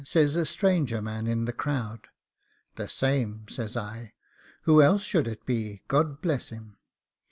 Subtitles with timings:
[0.03, 2.07] says a stranger man in the crowd.
[2.75, 4.13] 'The same,' says I.
[4.63, 5.83] 'Who else should it be?
[5.87, 6.77] God bless him!